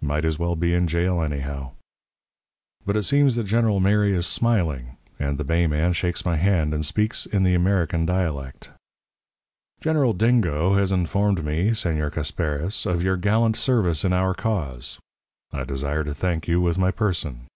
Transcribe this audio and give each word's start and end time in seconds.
Might 0.00 0.24
as 0.24 0.38
well 0.38 0.54
be 0.54 0.74
in 0.74 0.86
jail, 0.86 1.20
anyhow.' 1.20 1.72
"But 2.86 2.96
it 2.96 3.02
seems 3.02 3.34
that 3.34 3.42
General 3.46 3.80
Mary 3.80 4.14
is 4.14 4.28
smiling, 4.28 4.96
and 5.18 5.38
the 5.38 5.42
bay 5.44 5.66
man 5.66 5.92
shakes 5.92 6.24
my 6.24 6.36
hand, 6.36 6.72
and 6.72 6.86
speaks 6.86 7.26
in 7.26 7.42
the 7.42 7.56
American 7.56 8.06
dialect. 8.06 8.70
"'General 9.80 10.12
Dingo 10.12 10.74
has 10.76 10.92
informed 10.92 11.44
me, 11.44 11.70
Señor 11.70 12.12
Casparis, 12.12 12.86
of 12.86 13.02
your 13.02 13.16
gallant 13.16 13.56
service 13.56 14.04
in 14.04 14.12
our 14.12 14.34
cause. 14.34 15.00
I 15.52 15.64
desire 15.64 16.04
to 16.04 16.14
thank 16.14 16.46
you 16.46 16.60
with 16.60 16.78
my 16.78 16.92
person. 16.92 17.48